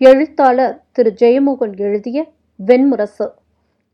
[0.00, 1.10] எழுத்தாளர் திரு.
[1.20, 2.18] ஜெயமோகன் எழுதிய
[2.66, 3.26] வெண்முரசு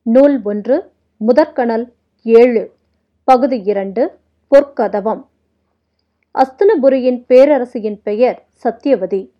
[0.02, 1.92] நூல் ஒன்று முதற்கணல்
[2.22, 2.72] ஏழு
[3.24, 4.02] பகுதி இரண்டு
[4.50, 5.22] பொற்கதவம்.
[6.34, 9.30] அஸ்தனபுரியின் பேரரசியின் பெயர் சத்தியவதி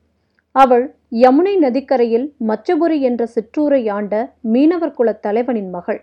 [0.53, 6.01] அவள் யமுனை நதிக்கரையில் மச்சபுரி என்ற சிற்றூரை ஆண்ட மீனவர் குலத் தலைவனின் மகள்.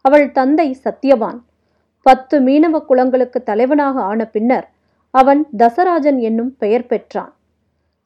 [0.00, 1.40] அவள் தந்தை சத்தியவான்
[2.02, 4.70] பத்து மீனவ குலங்களுக்கு தலைவனாக ஆன பின்னர்
[5.10, 7.34] அவன் தசராஜன் என்னும் பெயர் பெற்றான்.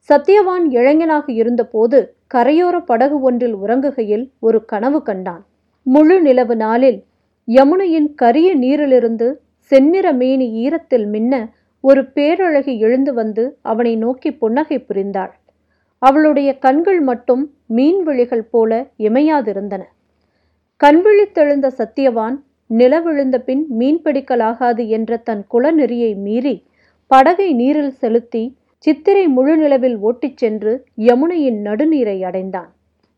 [0.09, 5.45] சத்தியவான் இளைஞனாக இருந்தபோது கரையோர படகு ஒன்றில் உறங்குகையில் ஒரு கனவு கண்டான்.
[5.81, 7.03] முழு நிலவு நாளில்
[7.47, 9.41] யமுனையின் கரிய நீரிலிருந்து
[9.71, 11.33] செந்நிற மேனி ஈரத்தில் மின்ன
[11.81, 15.33] ஒரு பேரழகி எழுந்து வந்து அவனை நோக்கி புன்னகை புரிந்தாள்.
[15.99, 17.43] அவளுடைய கண்கள் மட்டும்
[17.75, 19.83] மீன்விழிகள் போல இமையாதிருந்தன.
[20.83, 22.37] கண்விழித்தெழுந்த சத்தியவான்
[22.69, 26.63] நிலவிழுந்த பின் மீன்பிடிக்கலாகாது என்ற தன் குலநெறியை மீறி
[27.07, 28.43] படகை நீரில் செலுத்தி
[28.85, 32.73] சித்திரை முழு நிலவில் ஓட்டிச் சென்று யமுனையின் நடுநீரை அடைந்தான்.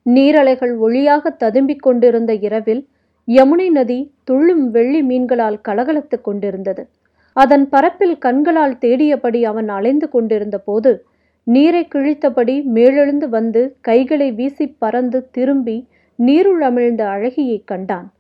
[0.10, 2.88] நீரலைகள் ஒளியாக ததும்பிக் கொண்டிருந்த இரவில்
[3.28, 6.88] யமுனை நதி துள்ளும் வெள்ளி மீன்களால் கலகலத்துக் கொண்டிருந்தது.
[7.34, 11.06] அதன் பரப்பில் கண்களால் தேடியபடி அவன் அலைந்து கொண்டிருந்த போது
[11.44, 15.88] நீரை கிழித்தபடி மேலெழுந்து வந்து கைகளை வீசி பறந்து திரும்பி
[16.26, 18.14] நீருள் அமிழ்ந்த அழகியைக் கண்டான்.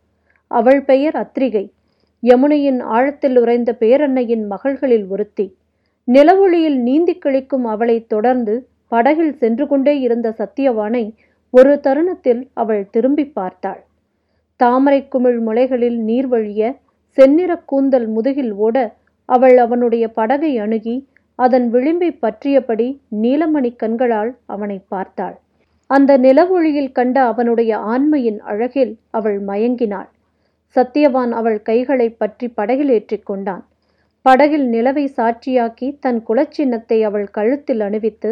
[0.48, 1.72] அவள் பெயர் அத்ரிகை
[2.24, 5.57] யமுனையின் ஆழத்தில் உறைந்த பேரன்னையின் மகள்களில் ஒருத்தி.
[6.08, 8.54] நிலவொளியில் நீந்தி கிழிக்கும் அவளைத் தொடர்ந்து
[8.88, 11.04] படகில் சென்று கொண்டே இருந்த சத்தியவானை
[11.54, 13.82] ஒரு தருணத்தில் அவள் திரும்பி பார்த்தாள்.
[14.60, 16.62] தாமரை குமிழ் முளைகளில் நீர் வழிய
[17.18, 18.78] செந்நிற கூந்தல் முதுகில் ஓட
[19.30, 20.96] அவள் அவனுடைய படகை அணுகி
[21.40, 22.88] அதன் விளிம்பை பற்றியபடி
[23.22, 25.36] நீலமணி கண்களால் அவனை பார்த்தாள்.
[25.90, 30.10] அந்த நிலவொளியில் கண்ட அவனுடைய ஆண்மையின் அழகில் அவள் மயங்கினாள்.
[30.76, 33.64] சத்தியவான் அவள் கைகளை பற்றி படகில் ஏற்றிக் கொண்டான்.
[34.28, 38.32] படகில் நிலவை சாட்சியாக்கி தன் குலச்சின்னத்தை அவள் கழுத்தில் அணிவித்து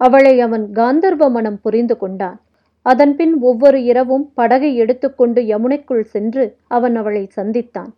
[0.00, 2.38] அவளை அவன் காந்தர்வ மனம் புரிந்து கொண்டான்.
[2.86, 7.90] அதன்பின் ஒவ்வொரு இரவும் படகை எடுத்துக்கொண்டு யமுனைக்குள் சென்று அவன் அவளை சந்தித்தான்.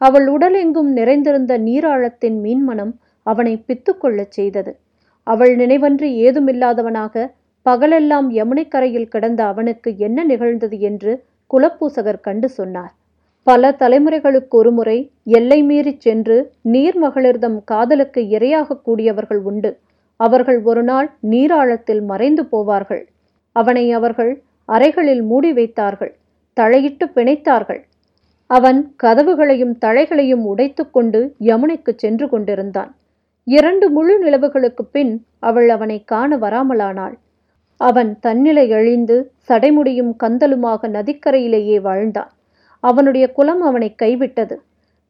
[0.00, 2.92] அவள் உடலெங்கும் நிறைந்திருந்த நீராழத்தின் மீன்மனம்
[3.26, 4.72] அவனை பித்துக்கொள்ளச் செய்தது.
[5.26, 7.24] அவள் நினைவன்றி ஏதுமில்லாதவனாக
[7.66, 11.12] பகலெல்லாம் யமுனைக்கரையில் கிடந்த அவனுக்கு என்ன நிகழ்ந்தது என்று
[11.50, 12.92] குலப்பூசகர் கண்டு சொன்னார்.
[13.46, 19.70] பல தலைமுறைகளுக்கு ஒருமுறை எல்லை மீறிச் சென்று நீர்மகளிர்தம் காதலுக்கு இரையாக கூடியவர்கள் உண்டு.
[20.20, 23.02] அவர்கள் ஒருநாள் நீராழத்தில் மறைந்து போவார்கள்.
[23.56, 24.32] அவனை அவர்கள்
[24.68, 26.12] அறைகளில் மூடி வைத்தார்கள்.
[26.60, 27.80] தழையிட்டு பிணைத்தார்கள்.
[28.50, 32.90] அவன் கதவுகளையும் தழைகளையும் உடைத்துக்கொண்டு யமுனைக்கு சென்று கொண்டிருந்தான்.
[33.46, 37.16] இரண்டு முழு நிலவுகளுக்குப் பின் அவள் அவனை காண வராமலானாள்.
[37.80, 39.16] அவன் தன்னிலை எழிந்து
[39.48, 42.30] சடைமுடியும் கந்தலுமாக நதிக்கரையிலேயே வாழ்ந்தான்.
[42.90, 44.56] அவனுடைய குலம் அவனை கைவிட்டது.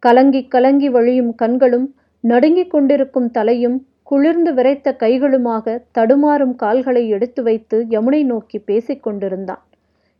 [0.03, 1.87] கலங்கி கலங்கி வழியும் கண்களும்
[2.25, 9.63] நடுங்கிக் கொண்டிருக்கும் தலையும் குளிர்ந்து விரைத்த கைகளுமாக தடுமாறும் கால்களை எடுத்து வைத்து யமுனை நோக்கி பேசிக் கொண்டிருந்தான்.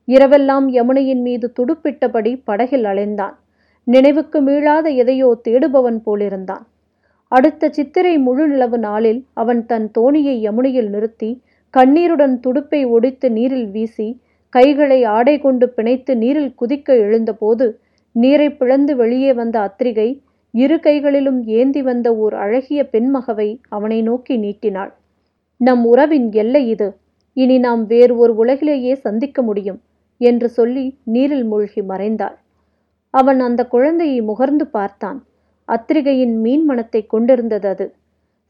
[0.09, 3.37] இரவெல்லாம் யமுனையின் மீது துடுப்பிட்டபடி படகில் அலைந்தான்.
[3.87, 6.65] நினைவுக்கு மீளாத எதையோ தேடுபவன் போலிருந்தான்.
[7.33, 11.31] அடுத்த சித்திரை முழு நிலவு நாளில் அவன் தன் தோணியை யமுனையில் நிறுத்தி
[11.75, 14.09] கண்ணீருடன் துடுப்பை ஒடித்து நீரில் வீசி
[14.57, 17.67] கைகளை ஆடை கொண்டு பிணைத்து நீரில் குதிக்க எழுந்தபோது
[18.15, 20.09] நீரை பிளந்து வெளியே வந்த அத்திரிகை
[20.55, 24.93] இரு கைகளிலும் ஏந்தி வந்த ஓர் அழகிய பெண்மகவை அவனை நோக்கி நீட்டினாள்.
[25.61, 26.89] நம் உறவின் எல்லை இது.
[27.37, 29.81] இனி நாம் வேறு ஒரு உலகிலேயே சந்திக்க முடியும்
[30.21, 32.37] என்று சொல்லி நீரில் மூழ்கி மறைந்தாள்.
[33.15, 35.19] அவன் அந்த குழந்தையை முகர்ந்து பார்த்தான்.
[35.69, 37.87] அத்திரிகையின் மீன் மனத்தை கொண்டிருந்தது அது.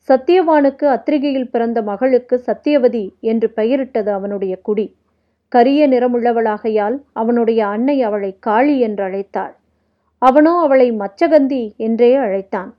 [0.09, 4.87] சத்தியவானுக்கு அத்திரிகையில் பிறந்த மகளுக்கு சத்தியவதி என்று பெயரிட்டது அவனுடைய குடி.
[5.49, 9.55] கரிய நிறமுள்ளவளாகையால் அவனுடைய அன்னை அவளை காளி என்று அழைத்தாள்.
[10.19, 12.71] அவனோ அவளை மச்சகந்தி என்றே அழைத்தான்.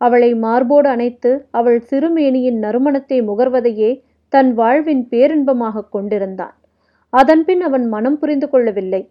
[0.00, 3.90] அவளை மார்போடு அணைத்து அவள் சிறுமேனியின் நறுமணத்தை முகர்வதையே
[4.28, 6.54] தன் வாழ்வின் பேரின்பமாக கொண்டிருந்தான்.
[7.12, 9.02] அதன்பின் அவன் மனம் புரிந்து கொள்ளவில்லை.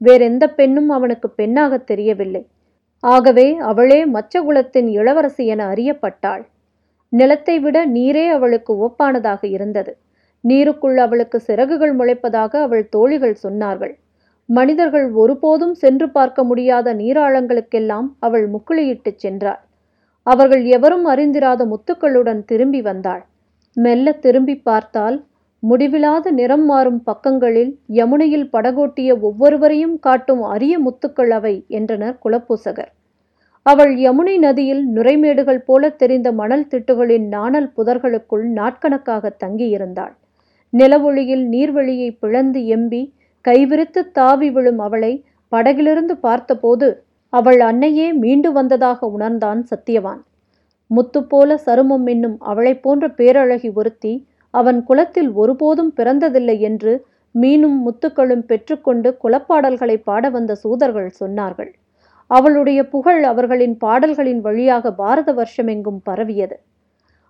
[0.00, 2.42] வேறெந்த பெண்ணும் அவனுக்கு பெண்ணாக தெரியவில்லை.
[3.04, 6.44] ஆகவே அவளே மச்சகுலத்தின் இளவரசி என அறியப்பட்டாள்.
[7.12, 9.92] நிலத்தை விட நீரே அவளுக்கு ஒப்பானதாக இருந்தது.
[10.48, 13.94] நீருக்குள் அவளுக்கு சிறகுகள் முளைப்பதாக அவள் தோழிகள் சொன்னார்கள்.
[14.48, 19.62] மனிதர்கள் ஒருபோதும் சென்று பார்க்க முடியாத நீராழங்களுக்கெல்லாம் அவள் முக்குளியிட்டுச் சென்றாள்.
[20.26, 23.22] அவர்கள் எவரும் அறிந்திராத முத்துக்களுடன் திரும்பி வந்தாள்.
[23.76, 25.16] மெல்ல திரும்பி பார்த்தால்
[25.62, 32.90] முடிவிலாத நிறம் மாறும் பக்கங்களில் யமுனையில் படகோட்டிய ஒவ்வொருவரையும் காட்டும் அரிய முத்துக்கள் அவை என்றனர் குலப்பூசகர்.
[33.66, 40.14] அவள் யமுனை நதியில் நுரைமேடுகள் போல தெரிந்த மணல் திட்டுகளின் நாணல் புதர்களுக்குள் நாட்கணக்காக தங்கியிருந்தாள்.
[40.70, 43.12] நிலவொளியில் நீர்வழியை பிளந்து எம்பி
[43.48, 50.20] கைவிரித்து தாவி விழும் அவளை படகிலிருந்து பார்த்தபோது அவள் அன்னையே மீண்டு வந்ததாக உணர்ந்தான் சத்தியவான்.
[50.94, 57.06] முத்துப்போல போல சருமம் என்னும் அவளைப் போன்ற பேரழகி ஒருத்தி அவன் குலத்தில் ஒருபோதும் பிறந்ததில்லை என்று
[57.40, 61.72] மீனும் முத்துக்களும் பெற்றுக்கொண்டு குலப்பாடல்களை பாட வந்த சூதர்கள் சொன்னார்கள்.
[62.26, 66.58] அவளுடைய புகழ் அவர்களின் பாடல்களின் வழியாக பாரத வருஷமெங்கும் பரவியது.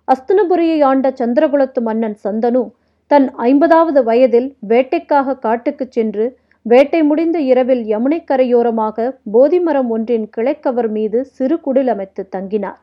[0.07, 2.71] அஸ்தினபுரியை ஆண்ட சந்திரகுலத்து மன்னன் சந்தனு
[3.11, 6.25] தன் ஐம்பதாவது வயதில் வேட்டைக்காக காட்டுக்குச் சென்று
[6.61, 12.79] வேட்டை முடிந்த இரவில் யமுனை கரையோரமாக போதிமரம் ஒன்றின் கிளைக்கவர் மீது சிறு குடில் அமைத்து தங்கினார்.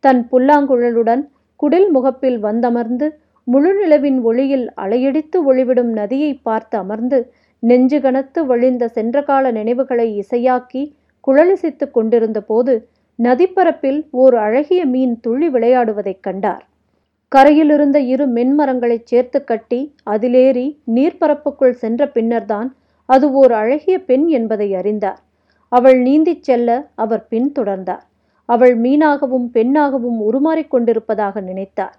[0.00, 1.22] தன் புல்லாங்குழலுடன்
[1.56, 3.08] குடில் முகப்பில் வந்தமர்ந்து
[3.44, 7.32] முழு நிலவின் ஒளியில் அலையடித்து ஒளிவிடும் நதியை பார்த்து அமர்ந்து
[7.62, 10.82] நெஞ்சு கனத்து வழிந்த சென்றகால நினைவுகளை இசையாக்கி
[11.28, 12.74] குழலிசித்துக் கொண்டிருந்த போது
[13.18, 16.64] நதிப்பரப்பில் ஓர் அழகிய மீன் துள்ளி விளையாடுவதைக் கண்டார்.
[17.32, 22.68] கரையிலிருந்த இரு மென்மரங்களைச் சேர்த்து கட்டி அதிலேறி நீர்ப்பரப்புக்குள் சென்ற பின்னர்தான்
[23.08, 25.20] அது ஓர் அழகிய பெண் என்பதை அறிந்தார்.
[25.68, 28.04] அவள் நீந்திச் செல்ல அவர் பின்தொடர்ந்தார்
[28.48, 31.94] அவள் மீனாகவும் பெண்ணாகவும் உருமாறிக் கொண்டிருப்பதாக நினைத்தார்.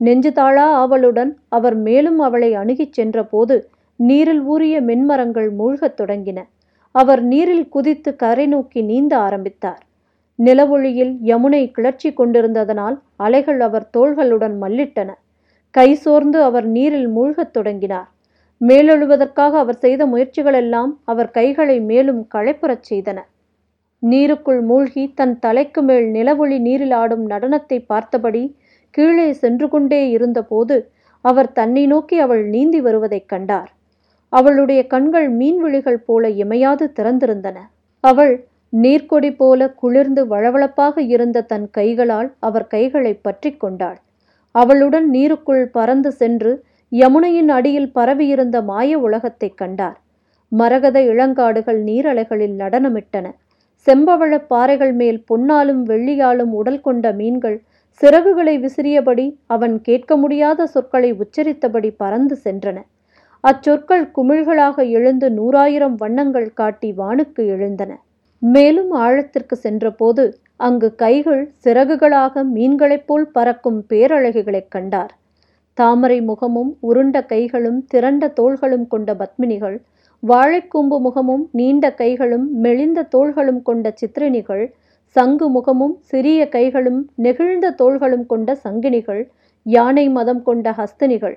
[0.00, 3.56] நெஞ்சு தாழா ஆவலுடன் அவர் மேலும் அவளை அணுகிச் சென்றபோது
[4.00, 6.38] நீரில் ஊறிய மென்மரங்கள் மூழ்கத் தொடங்கின.
[6.94, 9.82] அவர் நீரில் குதித்து கரை நோக்கி நீந்த ஆரம்பித்தார்.
[10.38, 15.10] நிலவொளியில் யமுனை கிளர்ச்சி கொண்டிருந்ததனால் அலைகள் அவர் தோள்களுடன் மல்லிட்டன.
[15.70, 18.08] கை சோர்ந்து அவர் நீரில் மூழ்கத் தொடங்கினார்.
[18.60, 23.18] மேலெழுவதற்காக அவர் செய்த முயற்சிகளெல்லாம் அவர் கைகளை மேலும் களைப்புறச் செய்தன.
[24.02, 28.56] நீருக்குள் மூழ்கி தன் தலைக்கு மேல் நிலவொளி நீரில் ஆடும் நடனத்தை பார்த்தபடி
[28.90, 30.90] கீழே சென்று கொண்டே இருந்தபோது
[31.20, 33.70] அவர் தன்னை நோக்கி அவள் நீந்தி வருவதைக் கண்டார்.
[34.28, 37.56] அவளுடைய கண்கள் மீன்விழிகள் போல இமையாது திறந்திருந்தன.
[38.00, 38.46] அவள்
[38.82, 43.98] நீர்க்கொடி போல குளிர்ந்து வளவளப்பாக இருந்த தன் கைகளால் அவர் கைகளை பற்றி கொண்டாள்.
[44.50, 50.00] அவளுடன் நீருக்குள் பறந்து சென்று யமுனையின் அடியில் பரவியிருந்த மாய உலகத்தைக் கண்டார்.
[50.48, 53.32] மரகத இளங்காடுகள் நீரலைகளில் நடனமிட்டன.
[53.86, 57.62] செம்பவள பாறைகள் மேல் பொன்னாலும் வெள்ளியாலும் உடல் கொண்ட மீன்கள்
[58.00, 62.76] சிறகுகளை விசிறியபடி அவன் கேட்க முடியாத சொற்களை உச்சரித்தபடி பறந்து சென்றன.
[63.40, 68.00] அச்சொற்கள் குமிழ்களாக எழுந்து நூறாயிரம் வண்ணங்கள் காட்டி வானுக்கு எழுந்தன.
[68.42, 70.24] மேலும் ஆழத்திற்கு சென்றபோது
[70.56, 75.12] அங்கு கைகள் சிறகுகளாக மீன்களைப் போல் பறக்கும் பேரழகிகளைக் கண்டார்.
[75.74, 79.76] தாமரை முகமும் உருண்ட கைகளும் திரண்ட தோள்களும் கொண்ட பத்மினிகள்
[80.22, 84.64] வாழைக்கூம்பு முகமும் நீண்ட கைகளும் மெலிந்த தோள்களும் கொண்ட சித்திரினிகள்
[85.16, 89.22] சங்கு முகமும் சிறிய கைகளும் நெகிழ்ந்த தோள்களும் கொண்ட சங்கினிகள்
[89.66, 91.36] யானை மதம் கொண்ட ஹஸ்தினிகள்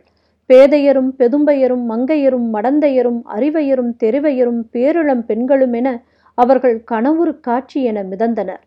[0.50, 5.90] பேதையரும் பெதும்பையரும் மங்கையரும் மடந்தையரும் அறிவையரும் தெருவையரும் பேரிளம் பெண்களும் என
[6.38, 8.64] அவர்கள் கனவுரு காட்சி என மிதந்தனர்.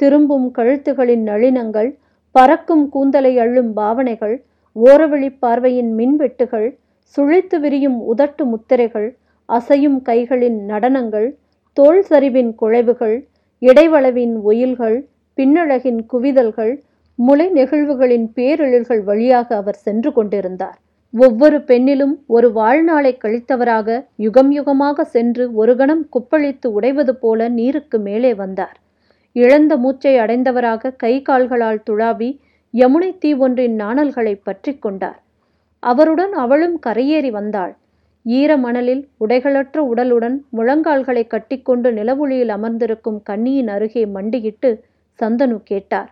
[0.00, 1.90] திரும்பும் கழுத்துகளின் நளினங்கள்
[2.34, 4.36] பறக்கும் கூந்தலை அள்ளும் பாவனைகள்
[4.76, 6.68] ஓரவழி பார்வையின் மின்வெட்டுகள்
[7.16, 9.08] சுழித்து விரியும் உதட்டு முத்திரைகள்
[9.48, 11.28] அசையும் கைகளின் நடனங்கள்
[11.76, 13.16] தோல் சரிவின் குழைவுகள்
[13.62, 14.98] இடைவளவின் ஒயில்கள்
[15.38, 16.74] பின்னழகின் குவிதல்கள்
[17.18, 20.78] முளை நெகிழ்வுகளின் பேரெழில்கள் வழியாக அவர் சென்று கொண்டிருந்தார்.
[21.16, 28.32] ஒவ்வொரு பெண்ணிலும் ஒரு வாழ்நாளை கழித்தவராக யுகம் யுகமாக சென்று ஒரு கணம் குப்பளித்து உடைவது போல நீருக்கு மேலே
[28.34, 28.76] வந்தார்.
[29.36, 32.30] இழந்த மூச்சை அடைந்தவராக கை கால்களால் துழாவி
[32.74, 35.18] யமுனை தீ ஒன்றின் நாணல்களை பற்றி கொண்டார்.
[35.82, 37.72] அவருடன் அவளும் கரையேறி வந்தாள்.
[38.26, 44.70] ஈர மணலில் உடைகளற்ற உடலுடன் முழங்கால்களை கட்டிக்கொண்டு நிலவொளியில் அமர்ந்திருக்கும் கன்னியின் அருகே மண்டியிட்டு
[45.18, 46.10] சந்தனு கேட்டார்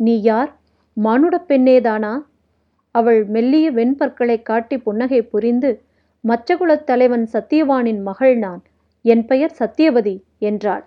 [0.00, 0.50] நீ யார்?
[0.96, 2.12] மானுடப் பெண்ணேதானா
[2.94, 5.70] அவள் மெல்லிய வெண்பற்களை காட்டி புன்னகை புரிந்து
[6.24, 8.60] மச்சகுலத் தலைவன் சத்தியவானின் மகள் நான்
[9.04, 10.84] என் பெயர் சத்தியவதி என்றாள்.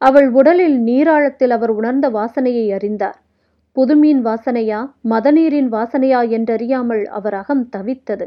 [0.00, 3.18] அவள் உடலில் நீராழத்தில் அவர் உணர்ந்த வாசனையை அறிந்தார்.
[3.76, 4.80] புதுமீன் வாசனையா
[5.10, 8.26] மதநீரின் வாசனையா என்றறியாமல் அவர் அகம் தவித்தது.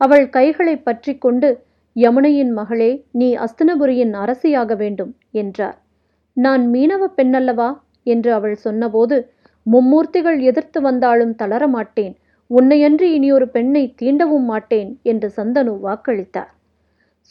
[0.00, 1.48] அவள் கைகளை பற்றி கொண்டு
[1.96, 5.76] யமுனையின் மகளே நீ அஸ்தினபுரியின் அரசியாக வேண்டும் என்றார்.
[6.36, 7.70] நான் மீனவ பெண்ணல்லவா?
[8.06, 9.16] என்று அவள் சொன்னபோது
[9.66, 12.14] மும்மூர்த்திகள் எதிர்த்து வந்தாலும் தளரமாட்டேன்.
[12.50, 16.50] உன்னையன்றி இனியொரு பெண்ணை தீண்டவும் மாட்டேன் என்று சந்தனு வாக்களித்தார்.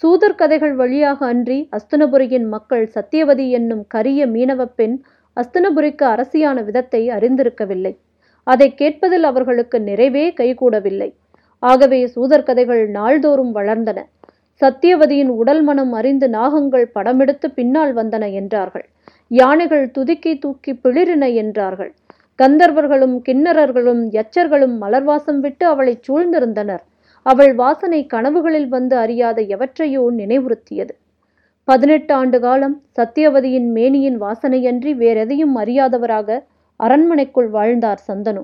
[0.03, 4.97] சூதர் கதைகள் வழியாக அன்றி அஸ்தினபுரியின் மக்கள் சத்தியவதி என்னும் கரிய மீனவ பெண்
[5.37, 7.93] அஸ்தினபுரிக்கு அரசியான விதத்தை அறிந்திருக்கவில்லை.
[8.47, 11.09] அதை கேட்பதில் அவர்களுக்கு நிறைவே கைகூடவில்லை.
[11.63, 13.99] ஆகவே சூதர் கதைகள் நாள்தோறும் வளர்ந்தன.
[14.61, 18.85] சத்தியவதியின் உடல் மனம் அறிந்து நாகங்கள் படமெடுத்து பின்னால் வந்தன என்றார்கள்.
[19.31, 21.91] யானைகள் துதுக்கி தூக்கி பிளிரின என்றார்கள்.
[22.39, 26.83] கந்தர்வர்களும் கிண்ணறர்களும் யச்சர்களும் மலர்வாசம் விட்டு அவளை சூழ்ந்திருந்தனர்.
[27.25, 30.93] அவள் வாசனை கனவுகளில் வந்து அறியாத எவற்றையோ நினைவுறுத்தியது.
[31.67, 36.37] பதினெட்டு ஆண்டு காலம் சத்தியவதியின் மேனியின் வாசனையன்றி வேறெதையும் அறியாதவராக
[36.79, 38.43] அரண்மனைக்குள் வாழ்ந்தார் சந்தனு.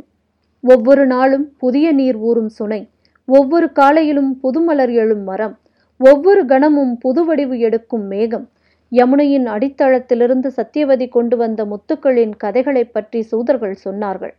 [0.63, 2.81] ஒவ்வொரு நாளும் புதிய நீர் ஊறும் சுனை
[3.27, 5.55] ஒவ்வொரு காலையிலும் புதுமலர் எழும் மரம்
[5.99, 8.45] ஒவ்வொரு கணமும் புதுவடிவு எடுக்கும் மேகம்
[8.91, 14.33] யமுனையின் அடித்தளத்திலிருந்து சத்தியவதி கொண்டு வந்த முத்துக்களின் கதைகளைப் பற்றி சூதர்கள் சொன்னார்கள்.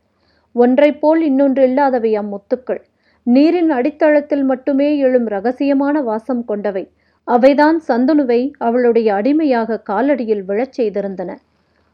[0.54, 2.82] ஒன்றைப் போல் இன்னொன்று இல்லாதவை அம்முத்துக்கள்
[3.26, 6.84] நீரின் அடித்தளத்தில் மட்டுமே எழும் ரகசியமான வாசம் கொண்டவை.
[7.28, 11.30] அவைதான் சந்தனுவை அவளுடைய அடிமையாக காலடியில் விழச் செய்திருந்தன.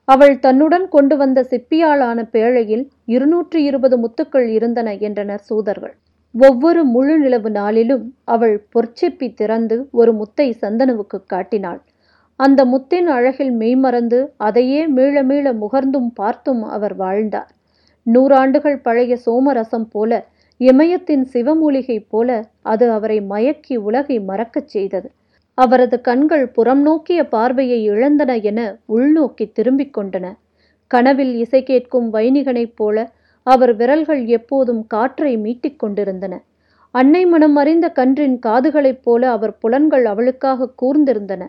[0.09, 5.95] அவள் தன்னுடன் கொண்டு வந்த சிப்பியாளான பேழையில் இருநூற்றி இருபது முத்துக்கள் இருந்தன என்றனர் சூதர்கள்.
[6.35, 11.81] ஒவ்வொரு முழு நிலவு நாளிலும் அவள் பொற்சிப்பி திறந்து ஒரு முத்தை சந்தனுவுக்கு காட்டினாள்.
[12.41, 17.49] அந்த முத்தின் அழகில் மெய்மறந்து அதையே மீள மீள முகர்ந்தும் பார்த்தும் அவர் வாழ்ந்தார்.
[18.07, 20.13] நூறாண்டுகள் பழைய சோமரசம் போல
[20.61, 22.31] இமயத்தின் சிவமூலிகை போல
[22.63, 25.09] அது அவரை மயக்கி உலகை மறக்கச் செய்தது.
[25.59, 30.27] அவரது கண்கள் புறம் நோக்கிய பார்வையை இழந்தன என உள்நோக்கி திரும்பிக் கொண்டன.
[30.91, 32.97] கனவில் இசை கேட்கும் வைணிகனைப் போல
[33.47, 36.35] அவர் விரல்கள் எப்போதும் காற்றை மீட்டிக் கொண்டிருந்தன.
[36.95, 41.43] அன்னை மனம் அறிந்த கன்றின் காதுகளைப் போல அவர் புலன்கள் அவளுக்காக கூர்ந்திருந்தன.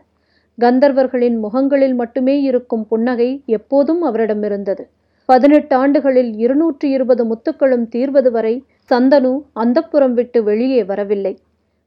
[0.60, 4.84] கந்தர்வர்களின் முகங்களில் மட்டுமே இருக்கும் புன்னகை எப்போதும் அவரிடமிருந்தது
[5.30, 8.56] பதினெட்டு ஆண்டுகளில் இருநூற்றி இருபது முத்துக்களும் தீர்வது வரை
[8.92, 11.34] சந்தனு அந்தப்புறம் விட்டு வெளியே வரவில்லை.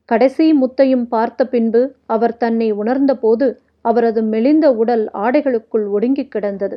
[0.09, 3.47] கடைசி முத்தையும் பார்த்த பின்பு அவர் தன்னை உணர்ந்தபோது
[3.85, 6.77] அவரது மெலிந்த உடல் ஆடைகளுக்குள் ஒடுங்கிக் கிடந்தது.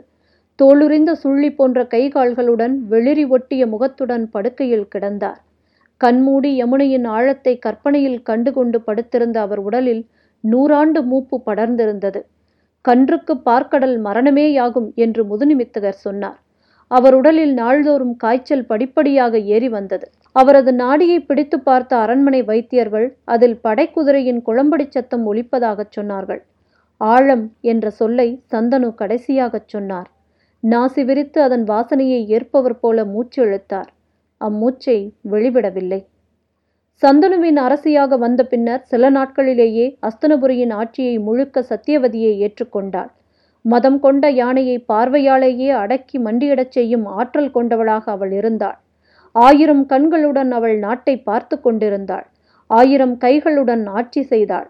[0.60, 5.40] தோளுரிந்த சுள்ளி போன்ற கைகால்களுடன் வெளிரி ஒட்டிய முகத்துடன் படுக்கையில் கிடந்தார்.
[6.02, 10.04] கண்மூடி யமுனையின் ஆழத்தை கற்பனையில் கண்டுகொண்டு படுத்திருந்த அவர் உடலில்
[10.44, 12.22] நூறாண்டு மூப்பு படர்ந்திருந்தது.
[12.82, 16.40] கன்றுக்கு பார்க்கடல் மரணமேயாகும் என்று முதுநிமித்தகர் சொன்னார்.
[16.88, 20.08] அவர் உடலில் நாள்தோறும் காய்ச்சல் படிப்படியாக ஏறி வந்தது.
[20.32, 26.42] அவரது நாடியை பிடித்து பார்த்த அரண்மனை வைத்தியர்கள் அதில் படைக்குதிரையின் குளம்படி சத்தம் ஒலிப்பதாகச் சொன்னார்கள்.
[27.02, 30.10] ஆழம் என்ற சொல்லை சந்தனு கடைசியாகச் சொன்னார்.
[30.64, 33.90] நாசி விரித்து அதன் வாசனையை ஏற்பவர் போல மூச்சு இழுத்தார்.
[34.42, 34.98] அம்மூச்சை
[35.32, 36.00] வெளிவிடவில்லை.
[37.02, 43.10] சந்தனுவின் அரசியாக வந்த பின்னர் சில நாட்களிலேயே அஸ்தனபுரியின் ஆட்சியை முழுக்க சத்தியவதியை ஏற்றுக்கொண்டாள்.
[43.66, 48.78] மதம் கொண்ட யானையை பார்வையாலேயே அடக்கி மண்டியிடச் செய்யும் ஆற்றல் கொண்டவளாக அவள் இருந்தாள்.
[49.36, 52.26] ஆயிரம் கண்களுடன் அவள் நாட்டை பார்த்து கொண்டிருந்தாள்.
[52.70, 54.68] ஆயிரம் கைகளுடன் ஆட்சி செய்தாள்.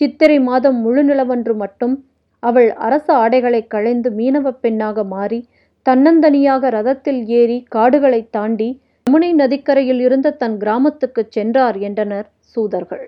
[0.00, 1.94] சித்திரை மாதம் முழுநிலவன்று மட்டும்
[2.42, 5.40] அவள் அரச ஆடைகளை களைந்து மீனவப் பெண்ணாக மாறி
[5.86, 8.68] தன்னந்தனியாக ரதத்தில் ஏறி காடுகளைத் தாண்டி
[9.10, 13.04] யமுனை நதிக்கரையில் இருந்த தன் கிராமத்துக்குச் சென்றார் என்றனர் சூதர்கள்.